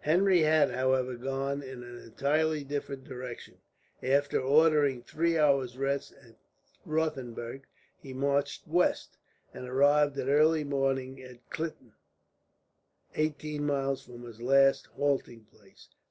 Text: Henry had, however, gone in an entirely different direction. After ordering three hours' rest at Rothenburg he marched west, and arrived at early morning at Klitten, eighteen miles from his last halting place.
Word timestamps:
Henry 0.00 0.40
had, 0.42 0.70
however, 0.70 1.14
gone 1.16 1.62
in 1.62 1.82
an 1.82 1.96
entirely 2.00 2.62
different 2.62 3.04
direction. 3.04 3.56
After 4.02 4.38
ordering 4.38 5.00
three 5.00 5.38
hours' 5.38 5.78
rest 5.78 6.12
at 6.12 6.36
Rothenburg 6.84 7.66
he 7.98 8.12
marched 8.12 8.66
west, 8.68 9.16
and 9.54 9.66
arrived 9.66 10.18
at 10.18 10.28
early 10.28 10.64
morning 10.64 11.22
at 11.22 11.48
Klitten, 11.48 11.94
eighteen 13.14 13.64
miles 13.64 14.02
from 14.04 14.24
his 14.24 14.42
last 14.42 14.88
halting 14.88 15.46
place. 15.46 15.88